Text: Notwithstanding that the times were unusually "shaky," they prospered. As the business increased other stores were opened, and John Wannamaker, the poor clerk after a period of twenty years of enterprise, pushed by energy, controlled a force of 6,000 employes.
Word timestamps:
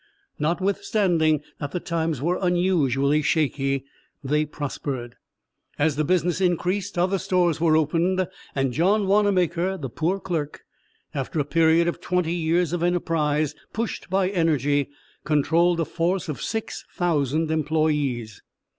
Notwithstanding 0.39 1.43
that 1.59 1.73
the 1.73 1.79
times 1.79 2.23
were 2.23 2.39
unusually 2.41 3.21
"shaky," 3.21 3.85
they 4.23 4.47
prospered. 4.47 5.15
As 5.77 5.95
the 5.95 6.03
business 6.03 6.41
increased 6.41 6.97
other 6.97 7.19
stores 7.19 7.61
were 7.61 7.77
opened, 7.77 8.27
and 8.55 8.73
John 8.73 9.05
Wannamaker, 9.05 9.77
the 9.79 9.91
poor 9.91 10.19
clerk 10.19 10.61
after 11.13 11.39
a 11.39 11.45
period 11.45 11.87
of 11.87 12.01
twenty 12.01 12.33
years 12.33 12.73
of 12.73 12.81
enterprise, 12.81 13.53
pushed 13.73 14.09
by 14.09 14.29
energy, 14.29 14.89
controlled 15.23 15.79
a 15.79 15.85
force 15.85 16.27
of 16.27 16.41
6,000 16.41 17.51
employes. 17.51 18.41